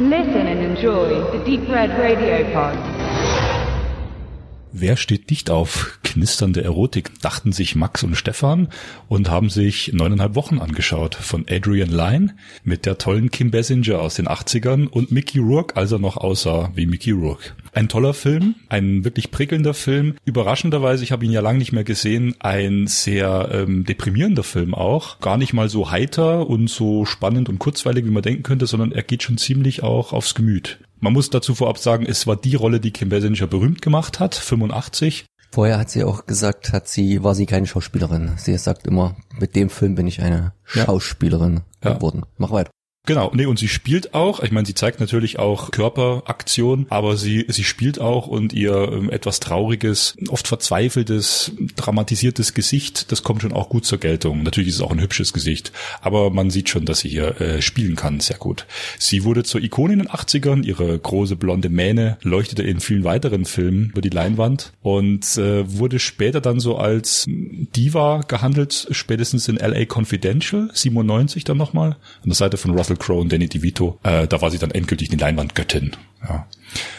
Listen 0.00 0.46
and 0.46 0.60
enjoy 0.60 1.08
the 1.32 1.38
Deep 1.44 1.68
Red 1.68 1.90
Radio 1.98 2.44
Pod. 2.52 2.78
Wer 4.70 4.96
steht 4.96 5.28
nicht 5.28 5.50
auf 5.50 5.98
knisternde 6.04 6.62
Erotik, 6.62 7.20
dachten 7.20 7.50
sich 7.50 7.74
Max 7.74 8.04
und 8.04 8.14
Stefan 8.14 8.68
und 9.08 9.28
haben 9.28 9.50
sich 9.50 9.92
neuneinhalb 9.92 10.36
Wochen 10.36 10.60
angeschaut 10.60 11.16
von 11.16 11.46
Adrian 11.50 11.90
Lyne 11.90 12.36
mit 12.62 12.86
der 12.86 12.98
tollen 12.98 13.32
Kim 13.32 13.50
Basinger 13.50 13.98
aus 13.98 14.14
den 14.14 14.28
80ern 14.28 14.86
und 14.86 15.10
Mickey 15.10 15.40
Rourke, 15.40 15.74
als 15.74 15.90
er 15.90 15.98
noch 15.98 16.16
aussah 16.16 16.70
wie 16.76 16.86
Mickey 16.86 17.10
Rourke. 17.10 17.50
Ein 17.78 17.88
toller 17.88 18.12
Film, 18.12 18.56
ein 18.68 19.04
wirklich 19.04 19.30
prickelnder 19.30 19.72
Film. 19.72 20.16
Überraschenderweise, 20.24 21.04
ich 21.04 21.12
habe 21.12 21.24
ihn 21.24 21.30
ja 21.30 21.40
lange 21.40 21.60
nicht 21.60 21.70
mehr 21.70 21.84
gesehen, 21.84 22.34
ein 22.40 22.88
sehr 22.88 23.50
ähm, 23.52 23.84
deprimierender 23.84 24.42
Film 24.42 24.74
auch. 24.74 25.20
Gar 25.20 25.36
nicht 25.36 25.52
mal 25.52 25.68
so 25.68 25.92
heiter 25.92 26.48
und 26.48 26.68
so 26.68 27.04
spannend 27.04 27.48
und 27.48 27.60
kurzweilig, 27.60 28.04
wie 28.04 28.10
man 28.10 28.24
denken 28.24 28.42
könnte, 28.42 28.66
sondern 28.66 28.90
er 28.90 29.04
geht 29.04 29.22
schon 29.22 29.38
ziemlich 29.38 29.84
auch 29.84 30.12
aufs 30.12 30.34
Gemüt. 30.34 30.80
Man 30.98 31.12
muss 31.12 31.30
dazu 31.30 31.54
vorab 31.54 31.78
sagen, 31.78 32.04
es 32.04 32.26
war 32.26 32.34
die 32.34 32.56
Rolle, 32.56 32.80
die 32.80 32.90
Kim 32.90 33.10
Basinger 33.10 33.46
berühmt 33.46 33.80
gemacht 33.80 34.18
hat, 34.18 34.34
85. 34.34 35.26
Vorher 35.52 35.78
hat 35.78 35.88
sie 35.88 36.02
auch 36.02 36.26
gesagt, 36.26 36.72
hat 36.72 36.88
sie, 36.88 37.22
war 37.22 37.36
sie 37.36 37.46
keine 37.46 37.68
Schauspielerin. 37.68 38.32
Sie 38.38 38.58
sagt 38.58 38.88
immer, 38.88 39.14
mit 39.38 39.54
dem 39.54 39.70
Film 39.70 39.94
bin 39.94 40.08
ich 40.08 40.20
eine 40.20 40.52
Schauspielerin 40.64 41.60
Ja. 41.84 41.92
geworden. 41.94 42.24
Mach 42.38 42.50
weiter. 42.50 42.72
Genau, 43.08 43.30
nee, 43.32 43.46
und 43.46 43.58
sie 43.58 43.68
spielt 43.68 44.12
auch, 44.12 44.40
ich 44.40 44.50
meine, 44.50 44.66
sie 44.66 44.74
zeigt 44.74 45.00
natürlich 45.00 45.38
auch 45.38 45.70
Körperaktion, 45.70 46.84
aber 46.90 47.16
sie, 47.16 47.46
sie 47.48 47.64
spielt 47.64 48.02
auch 48.02 48.26
und 48.26 48.52
ihr 48.52 48.92
ähm, 48.92 49.08
etwas 49.08 49.40
trauriges, 49.40 50.14
oft 50.28 50.46
verzweifeltes, 50.46 51.52
dramatisiertes 51.74 52.52
Gesicht, 52.52 53.10
das 53.10 53.22
kommt 53.22 53.40
schon 53.40 53.54
auch 53.54 53.70
gut 53.70 53.86
zur 53.86 53.96
Geltung. 53.96 54.42
Natürlich 54.42 54.68
ist 54.68 54.74
es 54.74 54.80
auch 54.82 54.90
ein 54.90 55.00
hübsches 55.00 55.32
Gesicht, 55.32 55.72
aber 56.02 56.28
man 56.28 56.50
sieht 56.50 56.68
schon, 56.68 56.84
dass 56.84 56.98
sie 56.98 57.08
hier 57.08 57.40
äh, 57.40 57.62
spielen 57.62 57.96
kann, 57.96 58.20
sehr 58.20 58.36
gut. 58.36 58.66
Sie 58.98 59.24
wurde 59.24 59.42
zur 59.42 59.62
Ikone 59.62 59.94
in 59.94 60.00
den 60.00 60.08
80ern, 60.08 60.62
ihre 60.62 60.98
große 60.98 61.36
blonde 61.36 61.70
Mähne 61.70 62.18
leuchtete 62.20 62.62
in 62.62 62.78
vielen 62.78 63.04
weiteren 63.04 63.46
Filmen 63.46 63.88
über 63.88 64.02
die 64.02 64.10
Leinwand 64.10 64.74
und 64.82 65.38
äh, 65.38 65.78
wurde 65.78 65.98
später 65.98 66.42
dann 66.42 66.60
so 66.60 66.76
als 66.76 67.24
Diva 67.26 68.20
gehandelt, 68.28 68.88
spätestens 68.90 69.48
in 69.48 69.56
LA 69.56 69.86
Confidential, 69.86 70.68
97 70.74 71.44
dann 71.44 71.56
nochmal, 71.56 71.92
an 71.92 72.26
der 72.26 72.34
Seite 72.34 72.58
von 72.58 72.72
Russell 72.72 72.97
Crowe 72.98 73.20
und 73.20 73.32
Danny 73.32 73.48
DeVito. 73.48 73.98
Äh, 74.02 74.26
da 74.26 74.40
war 74.42 74.50
sie 74.50 74.58
dann 74.58 74.70
endgültig 74.70 75.08
die 75.08 75.16
Leinwandgöttin. 75.16 75.92
Ja. 76.22 76.46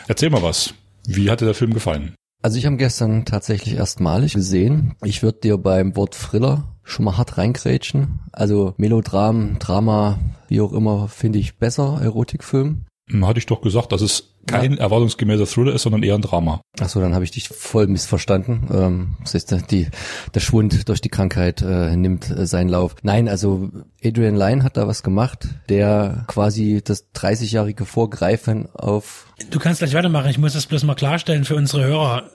Erzähl 0.08 0.30
mal 0.30 0.44
was. 0.44 0.73
Wie 1.08 1.30
hat 1.30 1.42
dir 1.42 1.45
der 1.45 1.53
Film 1.55 1.73
gefallen? 1.73 2.14
Also 2.42 2.58
ich 2.58 2.66
habe 2.66 2.78
gestern 2.78 3.25
tatsächlich 3.25 3.75
erstmalig 3.75 4.33
gesehen. 4.33 4.95
Ich 5.03 5.23
würde 5.23 5.39
dir 5.42 5.58
beim 5.58 5.95
Wort 5.95 6.16
Thriller 6.16 6.75
schon 6.83 7.05
mal 7.05 7.17
hart 7.17 7.38
reingrätschen. 7.38 8.20
Also 8.31 8.73
Melodram, 8.77 9.59
Drama, 9.59 10.20
wie 10.47 10.61
auch 10.61 10.72
immer, 10.72 11.08
finde 11.09 11.39
ich 11.39 11.58
besser, 11.58 12.00
Erotikfilm. 12.02 12.86
Hm, 13.09 13.27
Hatte 13.27 13.39
ich 13.39 13.45
doch 13.45 13.61
gesagt, 13.61 13.92
dass 13.92 14.02
es 14.02 14.36
kein 14.52 14.78
erwartungsgemäßer 14.78 15.45
Thriller 15.45 15.73
ist, 15.73 15.83
sondern 15.83 16.03
eher 16.03 16.16
ein 16.16 16.22
Drama. 16.22 16.61
Ach 16.80 16.89
so, 16.89 17.00
dann 17.00 17.14
habe 17.14 17.23
ich 17.23 17.31
dich 17.31 17.50
voll 17.50 17.88
missverstanden. 17.88 18.67
Ähm, 18.72 19.17
das 19.22 19.36
ist 19.36 19.52
der, 19.52 19.61
die, 19.61 19.88
der 20.33 20.39
Schwund 20.39 20.88
durch 20.89 21.02
die 21.02 21.09
Krankheit 21.09 21.61
äh, 21.61 21.95
nimmt 21.95 22.30
äh, 22.30 22.45
seinen 22.45 22.70
Lauf. 22.70 22.95
Nein, 23.03 23.27
also 23.27 23.70
Adrian 24.03 24.36
Lyne 24.36 24.64
hat 24.64 24.77
da 24.77 24.88
was 24.88 25.03
gemacht, 25.03 25.47
der 25.70 26.23
quasi 26.27 26.81
das 26.83 27.11
30-jährige 27.14 27.86
Vorgreifen 27.86 28.70
auf 28.73 29.25
Du 29.50 29.59
kannst 29.59 29.80
gleich 29.80 29.94
weitermachen. 29.94 30.30
Ich 30.30 30.38
muss 30.38 30.53
das 30.53 30.66
bloß 30.66 30.83
mal 30.83 30.95
klarstellen 30.95 31.45
für 31.45 31.55
unsere 31.55 31.86
Hörer. 31.86 32.30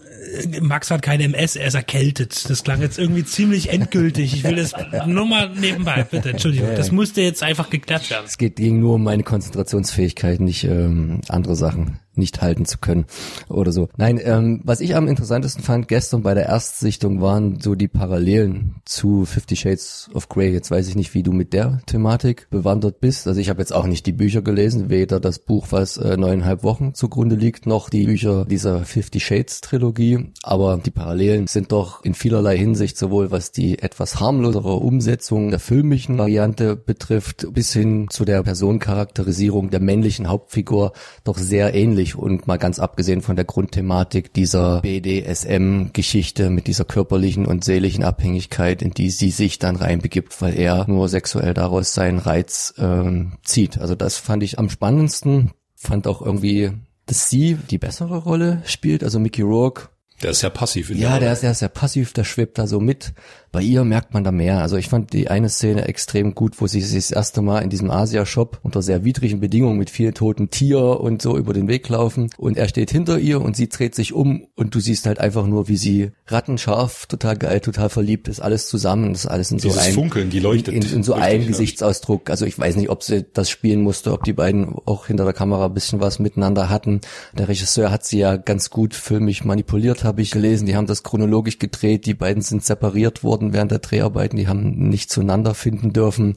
Max 0.60 0.90
hat 0.90 1.02
keine 1.02 1.24
MS, 1.24 1.56
er 1.56 1.66
ist 1.66 1.74
erkältet. 1.74 2.48
Das 2.48 2.64
klang 2.64 2.80
jetzt 2.80 2.98
irgendwie 2.98 3.24
ziemlich 3.24 3.70
endgültig. 3.70 4.34
Ich 4.34 4.44
will 4.44 4.56
das 4.56 4.72
nur 5.06 5.26
mal 5.26 5.50
nebenbei, 5.50 6.06
bitte. 6.10 6.30
Entschuldigung. 6.30 6.70
Das 6.76 6.92
musste 6.92 7.20
jetzt 7.20 7.42
einfach 7.42 7.70
geklärt 7.70 8.08
werden. 8.10 8.24
Es 8.26 8.38
geht 8.38 8.56
ging 8.56 8.80
nur 8.80 8.94
um 8.94 9.04
meine 9.04 9.22
Konzentrationsfähigkeit, 9.22 10.40
nicht 10.40 10.64
ähm, 10.64 11.20
andere 11.28 11.56
Sachen 11.56 12.00
nicht 12.18 12.42
halten 12.42 12.64
zu 12.64 12.78
können 12.78 13.06
oder 13.48 13.72
so. 13.72 13.88
Nein, 13.96 14.20
ähm, 14.22 14.60
was 14.64 14.80
ich 14.80 14.96
am 14.96 15.08
interessantesten 15.08 15.62
fand 15.62 15.88
gestern 15.88 16.22
bei 16.22 16.34
der 16.34 16.46
Erstsichtung 16.46 17.20
waren 17.20 17.60
so 17.60 17.74
die 17.74 17.88
Parallelen 17.88 18.76
zu 18.84 19.24
Fifty 19.24 19.56
Shades 19.56 20.10
of 20.14 20.28
Grey. 20.28 20.52
Jetzt 20.52 20.70
weiß 20.70 20.88
ich 20.88 20.96
nicht, 20.96 21.14
wie 21.14 21.22
du 21.22 21.32
mit 21.32 21.52
der 21.52 21.80
Thematik 21.86 22.48
bewandert 22.50 23.00
bist. 23.00 23.26
Also 23.26 23.40
ich 23.40 23.48
habe 23.48 23.60
jetzt 23.60 23.72
auch 23.72 23.86
nicht 23.86 24.06
die 24.06 24.12
Bücher 24.12 24.42
gelesen, 24.42 24.90
weder 24.90 25.20
das 25.20 25.38
Buch, 25.38 25.68
was 25.70 25.96
äh, 25.96 26.16
neuneinhalb 26.16 26.62
Wochen 26.62 26.94
zugrunde 26.94 27.36
liegt, 27.36 27.66
noch 27.66 27.90
die 27.90 28.04
Bücher 28.04 28.44
dieser 28.44 28.84
Fifty 28.84 29.20
Shades 29.20 29.60
Trilogie. 29.60 30.32
Aber 30.42 30.78
die 30.84 30.90
Parallelen 30.90 31.46
sind 31.46 31.72
doch 31.72 32.04
in 32.04 32.14
vielerlei 32.14 32.56
Hinsicht 32.56 32.98
sowohl 32.98 33.30
was 33.30 33.52
die 33.52 33.78
etwas 33.78 34.20
harmlosere 34.20 34.74
Umsetzung 34.74 35.50
der 35.50 35.58
filmischen 35.58 36.18
Variante 36.18 36.76
betrifft, 36.76 37.46
bis 37.52 37.72
hin 37.72 38.06
zu 38.10 38.24
der 38.24 38.42
Personencharakterisierung 38.42 39.70
der 39.70 39.80
männlichen 39.80 40.28
Hauptfigur 40.28 40.92
doch 41.24 41.38
sehr 41.38 41.74
ähnlich 41.74 42.03
und 42.12 42.46
mal 42.46 42.58
ganz 42.58 42.78
abgesehen 42.78 43.22
von 43.22 43.36
der 43.36 43.46
Grundthematik 43.46 44.32
dieser 44.34 44.82
BDSM-Geschichte 44.82 46.50
mit 46.50 46.66
dieser 46.66 46.84
körperlichen 46.84 47.46
und 47.46 47.64
seelischen 47.64 48.04
Abhängigkeit, 48.04 48.82
in 48.82 48.90
die 48.90 49.10
sie 49.10 49.30
sich 49.30 49.58
dann 49.58 49.76
reinbegibt, 49.76 50.40
weil 50.42 50.58
er 50.58 50.86
nur 50.88 51.08
sexuell 51.08 51.54
daraus 51.54 51.94
seinen 51.94 52.18
Reiz 52.18 52.74
ähm, 52.78 53.38
zieht. 53.42 53.78
Also 53.78 53.94
das 53.94 54.18
fand 54.18 54.42
ich 54.42 54.58
am 54.58 54.68
spannendsten. 54.68 55.52
Fand 55.74 56.06
auch 56.06 56.20
irgendwie, 56.20 56.72
dass 57.06 57.30
sie 57.30 57.56
die 57.70 57.78
bessere 57.78 58.18
Rolle 58.18 58.62
spielt, 58.66 59.02
also 59.02 59.18
Mickey 59.18 59.42
Rourke 59.42 59.88
Der 60.22 60.30
ist 60.30 60.40
sehr 60.40 60.50
passiv. 60.50 60.90
In 60.90 60.98
ja, 60.98 61.10
der 61.10 61.20
der 61.20 61.32
ist, 61.32 61.42
der 61.42 61.50
ist 61.50 61.58
sehr 61.58 61.68
passiv, 61.68 62.12
der 62.12 62.24
schwebt 62.24 62.58
da 62.58 62.66
so 62.66 62.80
mit. 62.80 63.12
Bei 63.50 63.60
ihr 63.62 63.84
merkt 63.84 64.14
man 64.14 64.24
da 64.24 64.32
mehr. 64.32 64.60
Also 64.60 64.76
ich 64.76 64.88
fand 64.88 65.12
die 65.12 65.28
eine 65.28 65.48
Szene 65.48 65.86
extrem 65.86 66.34
gut, 66.34 66.60
wo 66.60 66.66
sie 66.66 66.80
sich 66.80 67.06
das 67.06 67.10
erste 67.12 67.40
Mal 67.40 67.60
in 67.60 67.70
diesem 67.70 67.90
Asia-Shop 67.90 68.58
unter 68.62 68.82
sehr 68.82 69.04
widrigen 69.04 69.40
Bedingungen 69.40 69.78
mit 69.78 69.90
vielen 69.90 70.14
toten 70.14 70.50
Tier 70.50 70.80
und 71.00 71.22
so 71.22 71.36
über 71.36 71.52
den 71.52 71.68
Weg 71.68 71.88
laufen. 71.88 72.30
Und 72.36 72.56
er 72.56 72.68
steht 72.68 72.90
hinter 72.90 73.18
ihr 73.18 73.40
und 73.40 73.54
sie 73.56 73.68
dreht 73.68 73.94
sich 73.94 74.12
um 74.12 74.46
und 74.56 74.74
du 74.74 74.80
siehst 74.80 75.06
halt 75.06 75.20
einfach 75.20 75.46
nur, 75.46 75.68
wie 75.68 75.76
sie 75.76 76.10
rattenscharf, 76.26 77.06
total 77.06 77.36
geil, 77.36 77.60
total 77.60 77.90
verliebt 77.90 78.28
ist, 78.28 78.40
alles 78.40 78.68
zusammen, 78.68 79.12
das 79.12 79.24
ist 79.24 79.30
alles 79.30 79.50
in 79.52 79.58
so 79.58 79.68
Dieses 79.68 79.86
ein, 79.86 79.94
Funkeln, 79.94 80.30
die 80.30 80.40
leuchtet 80.40 80.74
in, 80.74 80.82
in 80.92 81.02
so 81.02 81.16
ja. 81.16 81.36
Gesichtsausdruck. 81.36 82.30
Also 82.30 82.46
ich 82.46 82.58
weiß 82.58 82.76
nicht, 82.76 82.90
ob 82.90 83.02
sie 83.02 83.24
das 83.32 83.50
spielen 83.50 83.82
musste, 83.82 84.12
ob 84.12 84.24
die 84.24 84.32
beiden 84.32 84.74
auch 84.84 85.06
hinter 85.06 85.24
der 85.24 85.32
Kamera 85.32 85.66
ein 85.66 85.74
bisschen 85.74 86.00
was 86.00 86.18
miteinander 86.18 86.70
hatten. 86.70 87.00
Der 87.38 87.48
Regisseur 87.48 87.90
hat 87.90 88.04
sie 88.04 88.18
ja 88.18 88.36
ganz 88.36 88.70
gut 88.70 88.94
filmisch 88.94 89.44
manipuliert, 89.44 90.03
habe 90.04 90.22
ich 90.22 90.30
gelesen. 90.30 90.66
Die 90.66 90.76
haben 90.76 90.86
das 90.86 91.02
chronologisch 91.02 91.58
gedreht. 91.58 92.06
Die 92.06 92.14
beiden 92.14 92.42
sind 92.42 92.64
separiert 92.64 93.22
worden 93.22 93.52
während 93.52 93.70
der 93.70 93.78
Dreharbeiten. 93.78 94.36
Die 94.36 94.48
haben 94.48 94.88
nicht 94.88 95.10
zueinander 95.10 95.54
finden 95.54 95.92
dürfen. 95.92 96.36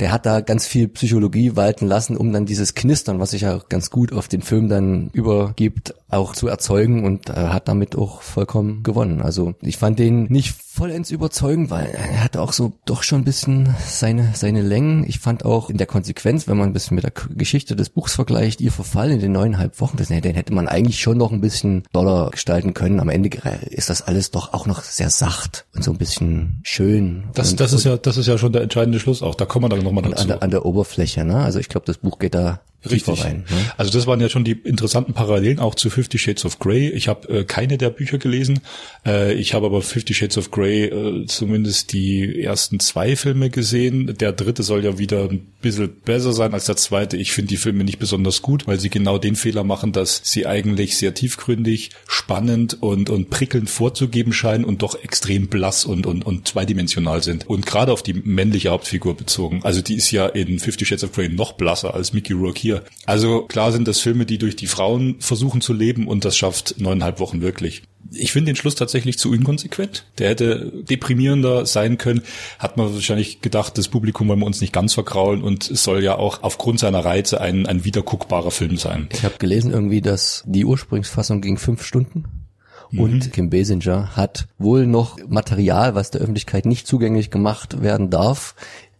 Der 0.00 0.12
hat 0.12 0.26
da 0.26 0.40
ganz 0.40 0.66
viel 0.66 0.88
Psychologie 0.88 1.56
walten 1.56 1.86
lassen, 1.86 2.16
um 2.16 2.32
dann 2.32 2.46
dieses 2.46 2.74
Knistern, 2.74 3.20
was 3.20 3.30
sich 3.30 3.42
ja 3.42 3.60
ganz 3.68 3.90
gut 3.90 4.12
auf 4.12 4.28
den 4.28 4.42
Film 4.42 4.68
dann 4.68 5.10
übergibt, 5.12 5.94
auch 6.08 6.34
zu 6.34 6.48
erzeugen 6.48 7.04
und 7.04 7.30
äh, 7.30 7.32
hat 7.32 7.68
damit 7.68 7.96
auch 7.96 8.22
vollkommen 8.22 8.82
gewonnen. 8.82 9.20
Also 9.22 9.54
ich 9.60 9.76
fand 9.76 9.98
den 9.98 10.24
nicht 10.24 10.54
vollends 10.76 11.10
überzeugend, 11.10 11.70
weil 11.70 11.86
er 11.86 12.22
hatte 12.22 12.42
auch 12.42 12.52
so 12.52 12.74
doch 12.84 13.02
schon 13.02 13.22
ein 13.22 13.24
bisschen 13.24 13.74
seine, 13.86 14.32
seine 14.34 14.60
Längen. 14.60 15.04
Ich 15.08 15.18
fand 15.18 15.44
auch 15.44 15.70
in 15.70 15.78
der 15.78 15.86
Konsequenz, 15.86 16.46
wenn 16.46 16.58
man 16.58 16.68
ein 16.68 16.72
bisschen 16.74 16.96
mit 16.96 17.04
der 17.04 17.12
Geschichte 17.30 17.74
des 17.76 17.88
Buchs 17.88 18.14
vergleicht, 18.14 18.60
ihr 18.60 18.70
Verfall 18.70 19.10
in 19.10 19.20
den 19.20 19.32
neuneinhalb 19.32 19.80
Wochen, 19.80 19.96
das, 19.96 20.08
den 20.08 20.22
hätte 20.22 20.52
man 20.52 20.68
eigentlich 20.68 21.00
schon 21.00 21.16
noch 21.16 21.32
ein 21.32 21.40
bisschen 21.40 21.84
doller 21.94 22.30
gestalten 22.30 22.74
können. 22.74 23.00
Am 23.00 23.08
Ende 23.08 23.30
ist 23.70 23.88
das 23.88 24.02
alles 24.02 24.30
doch 24.30 24.52
auch 24.52 24.66
noch 24.66 24.82
sehr 24.82 25.08
sacht 25.08 25.64
und 25.74 25.82
so 25.82 25.92
ein 25.92 25.98
bisschen 25.98 26.60
schön. 26.62 27.24
Das, 27.32 27.52
und, 27.52 27.60
das 27.60 27.72
ist 27.72 27.84
ja, 27.84 27.96
das 27.96 28.18
ist 28.18 28.26
ja 28.26 28.36
schon 28.36 28.52
der 28.52 28.62
entscheidende 28.62 29.00
Schluss 29.00 29.22
auch. 29.22 29.34
Da 29.34 29.46
kommen 29.46 29.64
wir 29.64 29.68
dann 29.70 29.82
nochmal 29.82 30.04
dazu. 30.04 30.22
an, 30.22 30.28
der, 30.28 30.42
an 30.42 30.50
der 30.50 30.66
Oberfläche, 30.66 31.24
ne? 31.24 31.38
Also 31.38 31.58
ich 31.58 31.70
glaube, 31.70 31.86
das 31.86 31.98
Buch 31.98 32.18
geht 32.18 32.34
da 32.34 32.60
Richtig. 32.84 33.24
rein. 33.24 33.44
Ne? 33.48 33.56
Also 33.76 33.90
das 33.90 34.06
waren 34.06 34.20
ja 34.20 34.28
schon 34.28 34.44
die 34.44 34.52
interessanten 34.52 35.12
Parallelen 35.12 35.58
auch 35.58 35.74
zu 35.74 35.90
Fifty 35.90 36.18
Shades 36.18 36.44
of 36.44 36.58
Grey. 36.58 36.88
Ich 36.90 37.08
habe 37.08 37.28
äh, 37.28 37.44
keine 37.44 37.78
der 37.78 37.90
Bücher 37.90 38.18
gelesen. 38.18 38.60
Äh, 39.04 39.34
ich 39.34 39.54
habe 39.54 39.66
aber 39.66 39.82
Fifty 39.82 40.14
Shades 40.14 40.38
of 40.38 40.50
Grey 40.50 40.84
äh, 40.84 41.26
zumindest 41.26 41.92
die 41.92 42.42
ersten 42.42 42.80
zwei 42.80 43.16
Filme 43.16 43.50
gesehen. 43.50 44.14
Der 44.18 44.32
dritte 44.32 44.62
soll 44.62 44.84
ja 44.84 44.98
wieder 44.98 45.28
ein 45.28 45.46
bisschen 45.62 45.92
besser 46.04 46.32
sein 46.32 46.54
als 46.54 46.66
der 46.66 46.76
zweite. 46.76 47.16
Ich 47.16 47.32
finde 47.32 47.48
die 47.48 47.56
Filme 47.56 47.84
nicht 47.84 47.98
besonders 47.98 48.42
gut, 48.42 48.66
weil 48.66 48.78
sie 48.78 48.90
genau 48.90 49.18
den 49.18 49.36
Fehler 49.36 49.64
machen, 49.64 49.92
dass 49.92 50.20
sie 50.24 50.46
eigentlich 50.46 50.96
sehr 50.96 51.14
tiefgründig, 51.14 51.90
spannend 52.06 52.82
und, 52.82 53.10
und 53.10 53.30
prickelnd 53.30 53.70
vorzugeben 53.70 54.32
scheinen 54.32 54.64
und 54.64 54.82
doch 54.82 55.02
extrem 55.02 55.48
blass 55.48 55.84
und, 55.84 56.06
und, 56.06 56.24
und 56.24 56.48
zweidimensional 56.48 57.22
sind. 57.22 57.48
Und 57.48 57.66
gerade 57.66 57.92
auf 57.92 58.02
die 58.02 58.14
männliche 58.14 58.70
Hauptfigur 58.70 59.16
bezogen. 59.16 59.60
Also 59.64 59.82
die 59.82 59.94
ist 59.94 60.10
ja 60.10 60.26
in 60.26 60.58
Fifty 60.58 60.84
Shades 60.84 61.04
of 61.04 61.12
Grey 61.12 61.28
noch 61.28 61.52
blasser 61.52 61.94
als 61.94 62.12
Mickey 62.12 62.32
Rourke 62.32 62.65
hier. 62.66 62.82
Also 63.06 63.42
klar 63.42 63.72
sind 63.72 63.86
das 63.86 64.00
Filme, 64.00 64.26
die 64.26 64.38
durch 64.38 64.56
die 64.56 64.66
Frauen 64.66 65.16
versuchen 65.20 65.60
zu 65.60 65.72
leben 65.72 66.08
und 66.08 66.24
das 66.24 66.36
schafft 66.36 66.74
neuneinhalb 66.78 67.20
Wochen 67.20 67.40
wirklich. 67.40 67.82
Ich 68.12 68.32
finde 68.32 68.50
den 68.50 68.56
Schluss 68.56 68.74
tatsächlich 68.74 69.18
zu 69.18 69.32
inkonsequent. 69.32 70.06
Der 70.18 70.30
hätte 70.30 70.72
deprimierender 70.88 71.66
sein 71.66 71.98
können. 71.98 72.22
Hat 72.58 72.76
man 72.76 72.92
wahrscheinlich 72.92 73.40
gedacht, 73.40 73.78
das 73.78 73.88
Publikum 73.88 74.28
wollen 74.28 74.40
wir 74.40 74.46
uns 74.46 74.60
nicht 74.60 74.72
ganz 74.72 74.94
verkraulen 74.94 75.42
und 75.42 75.70
es 75.70 75.82
soll 75.82 76.02
ja 76.02 76.16
auch 76.16 76.42
aufgrund 76.42 76.80
seiner 76.80 77.04
Reize 77.04 77.40
ein, 77.40 77.66
ein 77.66 77.84
wiederguckbarer 77.84 78.50
Film 78.50 78.76
sein. 78.76 79.08
Ich 79.12 79.24
habe 79.24 79.38
gelesen 79.38 79.72
irgendwie, 79.72 80.00
dass 80.00 80.44
die 80.46 80.64
Ursprungsfassung 80.64 81.40
ging 81.40 81.58
fünf 81.58 81.84
Stunden. 81.84 82.24
Und 82.96 83.32
Kim 83.32 83.50
Basinger 83.50 84.16
hat 84.16 84.46
wohl 84.58 84.86
noch 84.86 85.18
Material, 85.28 85.94
was 85.94 86.10
der 86.10 86.20
Öffentlichkeit 86.20 86.66
nicht 86.66 86.86
zugänglich 86.86 87.30
gemacht 87.30 87.82
werden 87.82 88.10
darf, 88.10 88.54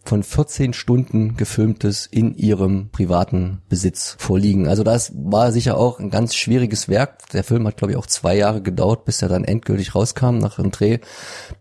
von 0.09 0.23
14 0.23 0.73
Stunden 0.73 1.37
gefilmtes 1.37 2.07
in 2.07 2.35
ihrem 2.35 2.91
privaten 2.91 3.63
Besitz 3.69 4.17
vorliegen. 4.19 4.69
Also 4.69 4.83
das 4.83 5.13
war 5.17 5.53
sicher 5.53 5.77
auch 5.77 5.99
ein 5.99 6.11
ganz 6.11 6.35
schwieriges 6.35 6.89
Werk. 6.89 7.29
Der 7.33 7.45
Film 7.45 7.67
hat, 7.67 7.77
glaube 7.77 7.93
ich, 7.93 7.99
auch 7.99 8.07
zwei 8.07 8.37
Jahre 8.37 8.63
gedauert, 8.63 9.05
bis 9.05 9.23
er 9.23 9.29
dann 9.29 9.45
endgültig 9.45 9.95
rauskam 9.95 10.39
nach 10.39 10.57
dem 10.57 10.71
Dreh, 10.71 10.99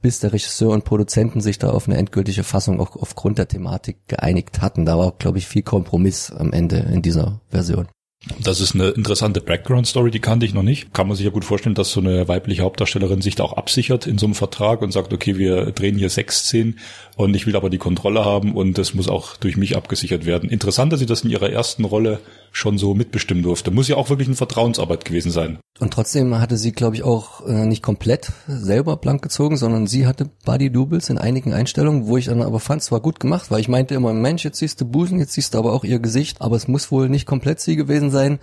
bis 0.01 0.19
der 0.19 0.33
Regisseur 0.33 0.71
und 0.71 0.86
Produzenten 0.86 1.42
sich 1.42 1.59
da 1.59 1.69
auf 1.71 1.88
eine 1.88 1.97
endgültige 1.97 2.44
Fassung 2.44 2.80
auch 2.80 2.95
aufgrund 2.95 3.38
der 3.38 3.47
Thematik 3.47 4.07
geeinigt 4.07 4.62
hatten. 4.62 4.86
Da 4.86 4.97
war, 4.97 5.13
glaube 5.18 5.38
ich, 5.38 5.47
viel 5.47 5.63
Kompromiss 5.63 6.31
am 6.31 6.53
Ende 6.53 6.77
in 6.77 7.01
dieser 7.01 7.42
Version. 7.50 7.88
Das 8.40 8.60
ist 8.60 8.74
eine 8.74 8.90
interessante 8.90 9.40
Background-Story, 9.40 10.10
die 10.10 10.20
kannte 10.20 10.46
ich 10.46 10.54
noch 10.54 10.64
nicht. 10.64 10.94
Kann 10.94 11.08
man 11.08 11.16
sich 11.16 11.26
ja 11.26 11.32
gut 11.32 11.46
vorstellen, 11.46 11.76
dass 11.76 11.92
so 11.92 12.00
eine 12.00 12.28
weibliche 12.28 12.64
Hauptdarstellerin 12.64 13.22
sich 13.22 13.36
da 13.36 13.44
auch 13.44 13.54
absichert 13.54 14.08
in 14.08 14.18
so 14.18 14.26
einem 14.26 14.34
Vertrag 14.34 14.82
und 14.82 14.92
sagt, 14.92 15.14
okay, 15.14 15.38
wir 15.38 15.72
drehen 15.72 15.98
hier 15.98 16.10
sechs 16.10 16.40
Szenen 16.40 16.80
und 17.18 17.36
ich 17.36 17.46
will 17.46 17.56
aber 17.56 17.70
die 17.70 17.78
Kontrolle 17.78 18.26
haben 18.26 18.56
und 18.56 18.78
das 18.78 18.94
muss 18.94 19.08
auch 19.08 19.38
durch 19.38 19.58
mich 19.58 19.78
abgesichert 19.78 20.26
werden. 20.26 20.50
Interessant, 20.50 20.92
dass 20.92 21.00
sie 21.00 21.06
das 21.06 21.22
in 21.22 21.30
ihrer 21.30 21.52
ersten 21.52 21.86
Rolle 21.86 22.20
schon 22.52 22.78
so 22.78 22.94
mitbestimmen 22.94 23.44
durfte. 23.44 23.70
Muss 23.70 23.90
ja 23.90 23.98
auch 23.98 24.10
wirklich 24.10 24.28
eine 24.28 24.38
Vertrauensarbeit 24.38 25.06
gewesen 25.06 25.32
sein. 25.32 25.60
Und 25.78 25.92
trotzdem 25.92 26.40
hatte 26.40 26.58
sie, 26.58 26.72
glaube 26.72 26.96
ich, 26.96 27.04
auch 27.04 27.46
äh, 27.46 27.66
nicht 27.66 27.84
komplett 27.84 28.32
selber 28.48 28.96
blank 28.96 29.22
gezogen, 29.22 29.58
sondern 29.58 29.88
sie 29.88 30.08
hatte 30.08 30.30
Body 30.46 30.72
Doubles 30.72 31.10
in 31.10 31.18
einigen 31.18 31.54
Einstellungen, 31.54 32.08
wo 32.08 32.16
ich 32.16 32.26
dann 32.26 32.42
aber 32.42 32.62
fand, 32.62 32.82
es 32.82 32.94
war 32.94 33.02
gut 33.02 33.20
gemacht, 33.20 33.52
weil 33.52 33.60
ich 33.60 33.68
meinte 33.68 33.94
immer, 33.94 34.14
Mensch, 34.14 34.46
jetzt 34.46 34.60
siehst 34.60 34.80
du 34.80 34.86
Busen, 34.86 35.20
jetzt 35.20 35.34
siehst 35.34 35.54
du 35.54 35.58
aber 35.58 35.74
auch 35.74 35.84
ihr 35.84 36.00
Gesicht, 36.00 36.42
aber 36.42 36.56
es 36.56 36.70
muss 36.70 36.92
wohl 36.92 37.10
nicht 37.10 37.26
komplett 37.26 37.60
sie 37.60 37.76
gewesen 37.76 38.05
sein 38.12 38.40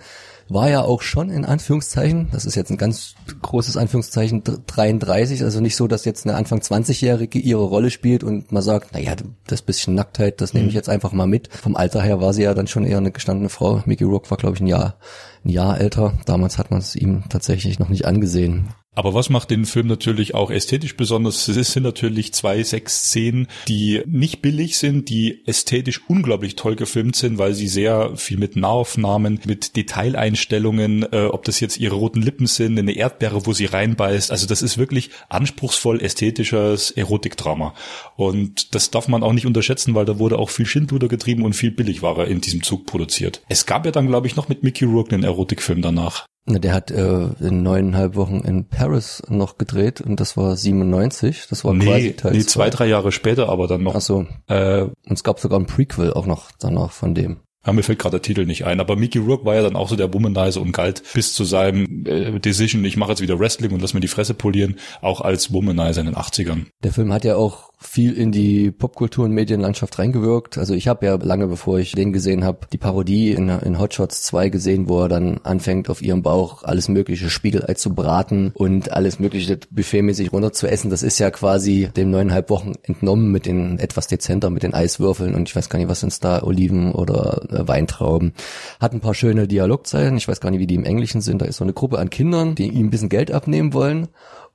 war 0.49 0.69
ja 0.69 0.81
auch 0.81 1.01
schon 1.01 1.29
in 1.29 1.45
Anführungszeichen, 1.45 2.29
das 2.31 2.45
ist 2.45 2.55
jetzt 2.55 2.71
ein 2.71 2.77
ganz 2.77 3.15
großes 3.41 3.77
Anführungszeichen 3.77 4.43
33, 4.67 5.43
also 5.43 5.61
nicht 5.61 5.75
so, 5.75 5.87
dass 5.87 6.05
jetzt 6.05 6.25
eine 6.25 6.35
Anfang 6.35 6.59
20-Jährige 6.59 7.39
ihre 7.39 7.63
Rolle 7.63 7.91
spielt 7.91 8.23
und 8.23 8.51
man 8.51 8.63
sagt, 8.63 8.93
naja, 8.93 9.15
das 9.47 9.61
bisschen 9.61 9.95
Nacktheit, 9.95 10.41
das 10.41 10.53
nehme 10.53 10.67
ich 10.67 10.73
mhm. 10.73 10.77
jetzt 10.77 10.89
einfach 10.89 11.11
mal 11.11 11.27
mit. 11.27 11.49
Vom 11.53 11.75
Alter 11.75 12.01
her 12.01 12.21
war 12.21 12.33
sie 12.33 12.43
ja 12.43 12.53
dann 12.53 12.67
schon 12.67 12.85
eher 12.85 12.97
eine 12.97 13.11
gestandene 13.11 13.49
Frau. 13.49 13.81
Mickey 13.85 14.03
Rourke 14.03 14.29
war, 14.29 14.37
glaube 14.37 14.55
ich, 14.55 14.61
ein 14.61 14.67
Jahr, 14.67 14.97
ein 15.43 15.49
Jahr 15.49 15.79
älter. 15.79 16.13
Damals 16.25 16.57
hat 16.57 16.71
man 16.71 16.79
es 16.79 16.95
ihm 16.95 17.23
tatsächlich 17.29 17.79
noch 17.79 17.89
nicht 17.89 18.05
angesehen. 18.05 18.69
Aber 18.95 19.13
was 19.15 19.29
macht 19.29 19.49
den 19.49 19.65
Film 19.65 19.87
natürlich 19.87 20.35
auch 20.35 20.51
ästhetisch 20.51 20.95
besonders? 20.95 21.47
Es 21.47 21.73
sind 21.73 21.83
natürlich 21.83 22.33
zwei, 22.33 22.61
sechs 22.61 23.05
Szenen, 23.05 23.47
die 23.67 24.03
nicht 24.05 24.41
billig 24.41 24.77
sind, 24.77 25.09
die 25.09 25.41
ästhetisch 25.47 26.01
unglaublich 26.07 26.55
toll 26.55 26.75
gefilmt 26.75 27.15
sind, 27.15 27.39
weil 27.39 27.55
sie 27.55 27.67
sehr 27.67 28.15
viel 28.15 28.37
mit 28.37 28.55
Nahaufnahmen, 28.55 29.39
mit 29.45 29.75
Detaileinstellungen, 29.75 30.32
äh, 30.35 31.25
ob 31.25 31.43
das 31.45 31.59
jetzt 31.59 31.77
ihre 31.77 31.95
roten 31.95 32.21
Lippen 32.21 32.47
sind, 32.47 32.77
eine 32.77 32.93
Erdbeere, 32.93 33.45
wo 33.45 33.53
sie 33.53 33.65
reinbeißt. 33.65 34.31
Also 34.31 34.47
das 34.47 34.61
ist 34.61 34.77
wirklich 34.77 35.09
anspruchsvoll 35.29 36.01
ästhetisches 36.01 36.91
Erotikdrama. 36.91 37.73
Und 38.15 38.75
das 38.75 38.91
darf 38.91 39.07
man 39.07 39.23
auch 39.23 39.33
nicht 39.33 39.45
unterschätzen, 39.45 39.95
weil 39.95 40.05
da 40.05 40.19
wurde 40.19 40.39
auch 40.39 40.49
viel 40.49 40.65
Schindluder 40.65 41.07
getrieben 41.07 41.43
und 41.43 41.53
viel 41.53 41.71
Billigware 41.71 42.25
in 42.25 42.41
diesem 42.41 42.63
Zug 42.63 42.85
produziert. 42.85 43.41
Es 43.49 43.65
gab 43.65 43.85
ja 43.85 43.91
dann, 43.91 44.07
glaube 44.07 44.27
ich, 44.27 44.35
noch 44.35 44.49
mit 44.49 44.63
Mickey 44.63 44.85
Rourke 44.85 45.15
einen 45.15 45.23
Erotikfilm 45.23 45.81
danach. 45.81 46.25
Der 46.45 46.73
hat 46.73 46.91
äh, 46.91 47.27
in 47.39 47.63
neuneinhalb 47.63 48.15
Wochen 48.15 48.39
in 48.39 48.67
Paris 48.67 49.23
noch 49.29 49.57
gedreht 49.57 50.01
und 50.01 50.19
das 50.19 50.35
war 50.35 50.57
97. 50.57 51.47
Das 51.49 51.63
war 51.63 51.73
nee, 51.73 51.85
quasi 51.85 52.13
Teil 52.13 52.31
Nee, 52.33 52.45
zwei, 52.45 52.69
drei 52.69 52.87
Jahre 52.87 53.13
später 53.13 53.47
aber 53.47 53.67
dann 53.67 53.83
noch. 53.83 53.95
Ach 53.95 54.01
so. 54.01 54.25
Äh, 54.47 54.81
und 54.81 55.13
es 55.13 55.23
gab 55.23 55.39
sogar 55.39 55.57
ein 55.57 55.67
Prequel 55.67 56.11
auch 56.11 56.25
noch 56.25 56.51
danach 56.59 56.91
von 56.91 57.15
dem. 57.15 57.39
Ja, 57.65 57.71
mir 57.73 57.83
fällt 57.83 57.99
gerade 57.99 58.19
der 58.19 58.21
Titel 58.21 58.45
nicht 58.45 58.65
ein, 58.65 58.79
aber 58.79 58.95
Mickey 58.95 59.19
Rourke 59.19 59.45
war 59.45 59.55
ja 59.55 59.61
dann 59.61 59.75
auch 59.75 59.87
so 59.87 59.95
der 59.95 60.13
Womanizer 60.13 60.61
und 60.61 60.73
galt 60.73 61.01
bis 61.13 61.33
zu 61.33 61.45
seinem 61.45 62.05
äh, 62.05 62.39
Decision, 62.39 62.83
ich 62.83 62.97
mache 62.97 63.11
jetzt 63.11 63.21
wieder 63.21 63.39
Wrestling 63.39 63.71
und 63.71 63.81
lass 63.81 63.93
mir 63.93 64.01
die 64.01 64.07
Fresse 64.07 64.33
polieren, 64.33 64.75
auch 65.01 65.21
als 65.21 65.53
Womanizer 65.53 66.01
in 66.01 66.07
den 66.07 66.15
80ern. 66.15 66.65
Der 66.83 66.91
Film 66.91 67.13
hat 67.13 67.23
ja 67.23 67.35
auch 67.37 67.73
viel 67.83 68.13
in 68.13 68.31
die 68.31 68.71
Popkultur 68.71 69.25
und 69.25 69.31
Medienlandschaft 69.31 69.99
reingewirkt. 69.99 70.57
Also 70.57 70.73
ich 70.73 70.87
habe 70.87 71.05
ja 71.05 71.15
lange 71.15 71.47
bevor 71.47 71.79
ich 71.79 71.91
den 71.91 72.13
gesehen 72.13 72.43
habe, 72.43 72.59
die 72.71 72.77
Parodie 72.77 73.31
in, 73.31 73.49
in 73.49 73.79
Hot 73.79 73.93
Shots 73.93 74.23
2 74.23 74.49
gesehen, 74.49 74.87
wo 74.87 75.01
er 75.01 75.09
dann 75.09 75.39
anfängt 75.43 75.89
auf 75.89 76.01
ihrem 76.01 76.23
Bauch 76.23 76.63
alles 76.63 76.87
mögliche 76.87 77.29
Spiegelei 77.29 77.73
zu 77.73 77.93
braten 77.93 78.51
und 78.55 78.91
alles 78.91 79.19
mögliche 79.19 79.59
buffetmäßig 79.69 80.31
runter 80.31 80.53
zu 80.53 80.67
essen. 80.67 80.89
Das 80.89 81.03
ist 81.03 81.19
ja 81.19 81.29
quasi 81.31 81.89
dem 81.95 82.09
neuneinhalb 82.09 82.49
Wochen 82.49 82.73
entnommen 82.83 83.31
mit 83.31 83.45
den 83.45 83.79
etwas 83.79 84.07
dezenter, 84.07 84.49
mit 84.49 84.63
den 84.63 84.73
Eiswürfeln 84.73 85.35
und 85.35 85.49
ich 85.49 85.55
weiß 85.55 85.69
gar 85.69 85.79
nicht, 85.79 85.89
was 85.89 85.99
sind's 85.99 86.19
da, 86.19 86.41
Oliven 86.43 86.93
oder 86.93 87.41
äh, 87.53 87.67
Weintrauben. 87.67 88.33
Hat 88.79 88.93
ein 88.93 89.01
paar 89.01 89.13
schöne 89.13 89.47
Dialogzeilen, 89.47 90.17
ich 90.17 90.27
weiß 90.27 90.41
gar 90.41 90.51
nicht, 90.51 90.59
wie 90.59 90.67
die 90.67 90.75
im 90.75 90.85
Englischen 90.85 91.21
sind. 91.21 91.41
Da 91.41 91.45
ist 91.45 91.57
so 91.57 91.63
eine 91.63 91.73
Gruppe 91.73 91.99
an 91.99 92.09
Kindern, 92.09 92.55
die 92.55 92.69
ihm 92.69 92.87
ein 92.87 92.89
bisschen 92.89 93.09
Geld 93.09 93.31
abnehmen 93.31 93.73
wollen 93.73 94.09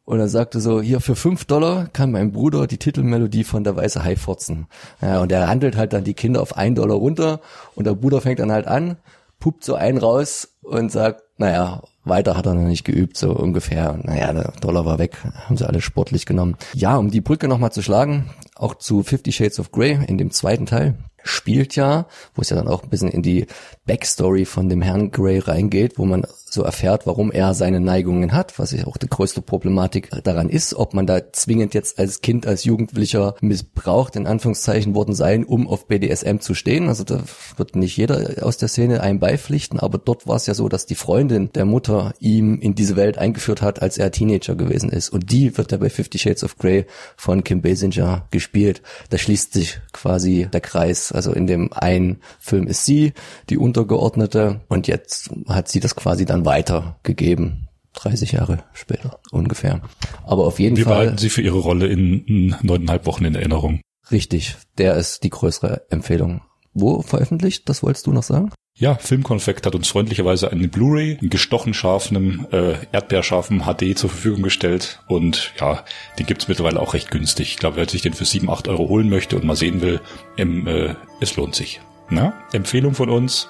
und 0.08 0.20
er 0.20 0.28
sagte 0.28 0.58
so, 0.62 0.80
hier 0.80 1.02
für 1.02 1.16
fünf 1.16 1.44
Dollar 1.44 1.86
kann 1.92 2.10
mein 2.10 2.32
Bruder 2.32 2.66
die 2.66 2.78
Titelmelodie 2.78 3.44
von 3.44 3.62
der 3.62 3.76
Weiße 3.76 4.02
Hai 4.02 4.16
furzen. 4.16 4.66
Ja, 5.02 5.20
und 5.20 5.30
er 5.30 5.48
handelt 5.48 5.76
halt 5.76 5.92
dann 5.92 6.02
die 6.02 6.14
Kinder 6.14 6.40
auf 6.40 6.56
ein 6.56 6.74
Dollar 6.74 6.96
runter 6.96 7.40
und 7.74 7.86
der 7.86 7.92
Bruder 7.92 8.22
fängt 8.22 8.38
dann 8.38 8.50
halt 8.50 8.66
an, 8.66 8.96
pupt 9.38 9.64
so 9.64 9.74
einen 9.74 9.98
raus 9.98 10.56
und 10.62 10.90
sagt, 10.90 11.24
naja, 11.36 11.82
weiter 12.04 12.38
hat 12.38 12.46
er 12.46 12.54
noch 12.54 12.66
nicht 12.66 12.84
geübt, 12.84 13.18
so 13.18 13.32
ungefähr. 13.32 13.98
Naja, 14.02 14.32
der 14.32 14.52
Dollar 14.62 14.86
war 14.86 14.98
weg, 14.98 15.18
haben 15.46 15.58
sie 15.58 15.68
alle 15.68 15.82
sportlich 15.82 16.24
genommen. 16.24 16.56
Ja, 16.72 16.96
um 16.96 17.10
die 17.10 17.20
Brücke 17.20 17.46
nochmal 17.46 17.72
zu 17.72 17.82
schlagen, 17.82 18.30
auch 18.54 18.76
zu 18.76 19.02
Fifty 19.02 19.30
Shades 19.30 19.60
of 19.60 19.72
Grey 19.72 19.98
in 20.06 20.16
dem 20.16 20.30
zweiten 20.30 20.64
Teil, 20.64 20.94
spielt 21.28 21.76
ja, 21.76 22.06
wo 22.34 22.42
es 22.42 22.50
ja 22.50 22.56
dann 22.56 22.68
auch 22.68 22.82
ein 22.82 22.88
bisschen 22.88 23.10
in 23.10 23.22
die 23.22 23.46
Backstory 23.86 24.44
von 24.44 24.68
dem 24.68 24.82
Herrn 24.82 25.10
Grey 25.10 25.38
reingeht, 25.38 25.98
wo 25.98 26.04
man 26.04 26.26
so 26.52 26.62
erfährt, 26.62 27.06
warum 27.06 27.30
er 27.30 27.54
seine 27.54 27.80
Neigungen 27.80 28.32
hat, 28.32 28.58
was 28.58 28.72
ja 28.72 28.86
auch 28.86 28.96
die 28.96 29.08
größte 29.08 29.42
Problematik 29.42 30.10
daran 30.24 30.48
ist, 30.48 30.74
ob 30.74 30.94
man 30.94 31.06
da 31.06 31.32
zwingend 31.32 31.74
jetzt 31.74 31.98
als 31.98 32.20
Kind, 32.20 32.46
als 32.46 32.64
Jugendlicher 32.64 33.34
missbraucht, 33.40 34.16
in 34.16 34.26
Anführungszeichen 34.26 34.94
worden 34.94 35.14
sein, 35.14 35.44
um 35.44 35.68
auf 35.68 35.86
BDSM 35.86 36.38
zu 36.38 36.54
stehen. 36.54 36.88
Also 36.88 37.04
da 37.04 37.20
wird 37.56 37.76
nicht 37.76 37.96
jeder 37.96 38.42
aus 38.42 38.56
der 38.56 38.68
Szene 38.68 39.00
einem 39.00 39.18
beipflichten, 39.18 39.78
aber 39.78 39.98
dort 39.98 40.26
war 40.26 40.36
es 40.36 40.46
ja 40.46 40.54
so, 40.54 40.68
dass 40.68 40.86
die 40.86 40.94
Freundin 40.94 41.52
der 41.52 41.64
Mutter 41.64 42.14
ihm 42.20 42.60
in 42.60 42.74
diese 42.74 42.96
Welt 42.96 43.18
eingeführt 43.18 43.62
hat, 43.62 43.82
als 43.82 43.98
er 43.98 44.10
Teenager 44.10 44.54
gewesen 44.54 44.90
ist. 44.90 45.10
Und 45.10 45.30
die 45.32 45.56
wird 45.56 45.72
ja 45.72 45.78
bei 45.78 45.90
Fifty 45.90 46.18
Shades 46.18 46.44
of 46.44 46.58
Grey 46.58 46.86
von 47.16 47.44
Kim 47.44 47.62
Basinger 47.62 48.26
gespielt. 48.30 48.82
Da 49.10 49.18
schließt 49.18 49.52
sich 49.52 49.80
quasi 49.92 50.48
der 50.52 50.60
Kreis. 50.60 51.12
Also 51.12 51.32
in 51.32 51.46
dem 51.46 51.72
einen 51.72 52.18
Film 52.38 52.66
ist 52.66 52.84
sie 52.84 53.12
die 53.50 53.58
Untergeordnete 53.58 54.60
und 54.68 54.86
jetzt 54.86 55.30
hat 55.48 55.68
sie 55.68 55.80
das 55.80 55.96
quasi 55.96 56.24
dann 56.24 56.37
dann 56.38 56.44
weitergegeben. 56.44 57.68
30 57.94 58.32
Jahre 58.32 58.62
später 58.74 59.18
ungefähr. 59.32 59.80
Aber 60.24 60.46
auf 60.46 60.60
jeden 60.60 60.76
Wir 60.76 60.84
Fall. 60.84 60.92
Wir 60.92 60.98
behalten 60.98 61.18
Sie 61.18 61.30
für 61.30 61.42
Ihre 61.42 61.58
Rolle 61.58 61.86
in 61.86 62.54
neuneinhalb 62.62 63.06
Wochen 63.06 63.24
in 63.24 63.34
Erinnerung. 63.34 63.80
Richtig, 64.10 64.56
der 64.78 64.94
ist 64.94 65.24
die 65.24 65.30
größere 65.30 65.90
Empfehlung. 65.90 66.42
Wo 66.74 67.02
veröffentlicht? 67.02 67.68
Das 67.68 67.82
wolltest 67.82 68.06
du 68.06 68.12
noch 68.12 68.22
sagen? 68.22 68.52
Ja, 68.76 68.94
Filmkonfekt 68.94 69.66
hat 69.66 69.74
uns 69.74 69.88
freundlicherweise 69.88 70.52
eine 70.52 70.68
Blu-ray, 70.68 71.18
einen 71.18 71.30
gestochen 71.30 71.74
scharfen, 71.74 72.46
äh, 72.52 72.76
erdbeerscharfen 72.92 73.62
HD 73.62 73.98
zur 73.98 74.10
Verfügung 74.10 74.42
gestellt 74.42 75.00
und 75.08 75.52
ja, 75.58 75.84
den 76.16 76.26
gibt's 76.26 76.46
mittlerweile 76.46 76.78
auch 76.78 76.94
recht 76.94 77.10
günstig. 77.10 77.50
Ich 77.50 77.56
glaube, 77.56 77.76
wer 77.76 77.88
sich 77.88 78.02
den 78.02 78.14
für 78.14 78.24
sieben, 78.24 78.48
acht 78.48 78.68
Euro 78.68 78.88
holen 78.88 79.08
möchte 79.08 79.34
und 79.34 79.44
mal 79.44 79.56
sehen 79.56 79.80
will, 79.80 80.00
ähm, 80.36 80.68
äh, 80.68 80.94
es 81.20 81.34
lohnt 81.34 81.56
sich. 81.56 81.80
Na, 82.08 82.34
Empfehlung 82.52 82.94
von 82.94 83.10
uns, 83.10 83.48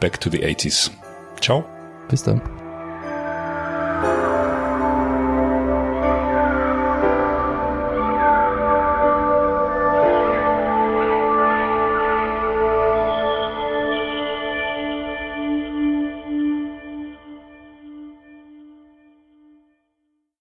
Back 0.00 0.18
to 0.22 0.30
the 0.30 0.42
80s. 0.42 0.90
Ciao. 1.42 1.66
Bis 2.12 2.22
dann. 2.22 2.61